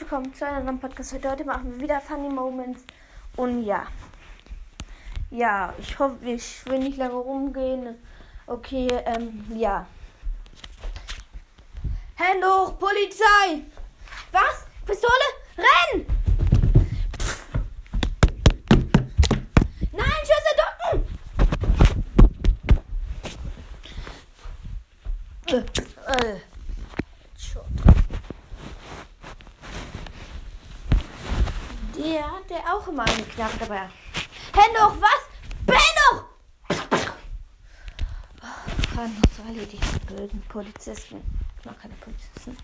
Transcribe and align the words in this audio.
willkommen 0.00 0.34
zu 0.34 0.46
einem 0.46 0.66
neuen 0.66 0.80
Podcast. 0.80 1.12
Heute, 1.12 1.30
heute 1.30 1.44
machen 1.44 1.74
wir 1.74 1.80
wieder 1.80 2.00
Funny 2.00 2.28
Moments. 2.28 2.82
Und 3.36 3.64
ja. 3.64 3.86
Ja, 5.30 5.72
ich 5.78 5.98
hoffe, 5.98 6.16
ich 6.24 6.66
will 6.66 6.80
nicht 6.80 6.96
lange 6.96 7.14
rumgehen. 7.14 7.96
Okay, 8.46 8.88
ähm, 9.04 9.44
ja. 9.54 9.86
Hände 12.14 12.46
hoch, 12.46 12.78
Polizei! 12.78 13.62
Was? 14.32 14.66
Pistole? 14.84 15.12
Renn! 15.58 16.06
Nein, 19.92 20.22
Schüsse 20.22 20.54
ducken! 20.90 21.06
Äh, 25.46 25.58
äh. 26.12 26.53
Hat 32.04 32.50
der 32.50 32.58
auch 32.74 32.86
immer 32.86 33.06
dabei. 33.58 33.88
Hände 34.52 34.78
hoch, 34.78 34.96
was? 35.00 35.22
Hoch! 36.10 36.24
Oh, 38.42 38.94
kann 38.94 39.14
noch 39.14 39.30
so 39.34 39.42
erledigt, 39.42 39.82
die 39.82 40.06
blöden 40.06 40.42
Polizisten. 40.48 41.22
Ich 41.58 41.64
mag 41.64 41.80
keine 41.80 41.94
Polizisten. 41.94 42.56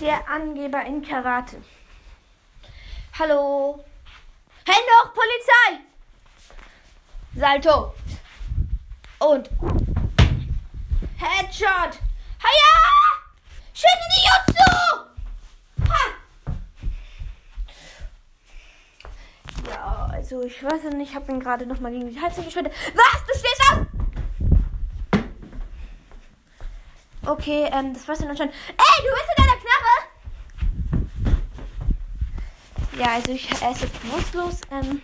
Der 0.00 0.28
Angeber 0.28 0.84
in 0.84 1.00
Karate. 1.02 1.62
Hallo? 3.16 3.84
Hände 4.66 4.90
hoch, 5.02 5.14
Polizei! 5.14 5.84
Salto. 7.36 7.94
Und 9.20 9.48
Headshot. 11.16 12.00
Haja! 12.42 12.74
Schön 13.72 13.90
in 13.90 14.10
die 14.14 14.24
Jutsu! 14.28 14.70
Ha! 15.88 16.02
Ja, 19.68 20.13
also 20.24 20.40
ich 20.42 20.64
weiß 20.64 20.84
nicht, 20.84 21.10
ich 21.10 21.14
habe 21.14 21.30
ihn 21.30 21.38
gerade 21.38 21.66
noch 21.66 21.80
mal 21.80 21.92
gegen 21.92 22.08
die 22.08 22.18
Halse 22.18 22.42
geschwindet. 22.42 22.72
Was? 22.94 23.26
Du 23.26 23.34
stehst 23.38 23.60
auf? 23.70 23.80
Okay, 27.26 27.68
ähm, 27.70 27.92
das 27.92 28.08
war's 28.08 28.20
dann 28.20 28.30
anscheinend. 28.30 28.54
Ey, 28.68 29.02
du 29.02 29.10
bist 29.12 29.28
in 29.36 29.44
deiner 29.44 29.58
Knarre! 29.60 29.96
Ja, 32.98 33.08
also 33.16 33.32
ich 33.32 33.50
esse 33.50 33.86
bewusstlos. 33.86 34.62
Ähm, 34.70 35.02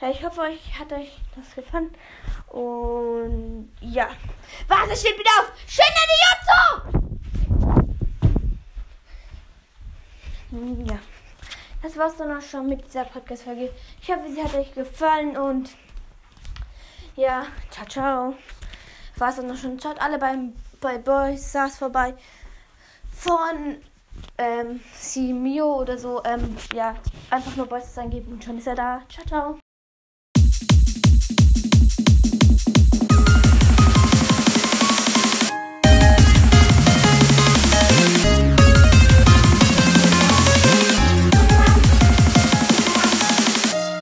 ja, 0.00 0.10
ich 0.10 0.24
hoffe, 0.24 0.40
euch 0.40 0.76
hat 0.76 0.92
euch 0.92 1.20
das 1.36 1.54
gefallen. 1.54 1.94
Und 2.48 3.70
ja. 3.80 4.08
Was? 4.66 4.90
Es 4.90 5.00
steht 5.00 5.16
wieder 5.16 5.30
auf! 5.38 5.52
Schön 5.68 5.86
in 5.94 6.08
die 10.50 10.80
Jutsu! 10.80 10.92
Ja. 10.92 10.98
Das 11.82 11.96
war's 11.96 12.16
dann 12.16 12.36
auch 12.36 12.42
schon 12.42 12.68
mit 12.68 12.84
dieser 12.86 13.04
Podcast-Folge. 13.04 13.70
Ich 14.02 14.10
hoffe, 14.10 14.30
sie 14.32 14.42
hat 14.42 14.54
euch 14.54 14.74
gefallen 14.74 15.36
und 15.36 15.70
ja, 17.14 17.46
ciao, 17.70 17.86
ciao. 17.86 18.34
War's 19.16 19.36
dann 19.36 19.50
auch 19.50 19.56
schon. 19.56 19.80
Schaut 19.80 20.00
alle 20.00 20.18
beim, 20.18 20.54
bei 20.80 20.98
Boys 20.98 21.50
Stars 21.50 21.78
vorbei. 21.78 22.14
Von 23.12 23.78
ähm, 24.38 24.80
Simio 24.94 25.80
oder 25.80 25.98
so. 25.98 26.22
Ähm, 26.24 26.56
ja, 26.72 26.94
einfach 27.30 27.56
nur 27.56 27.66
Boys 27.66 27.96
eingeben 27.98 28.32
und 28.32 28.44
schon 28.44 28.58
ist 28.58 28.66
er 28.66 28.76
da. 28.76 29.02
Ciao, 29.08 29.26
ciao. 29.26 29.67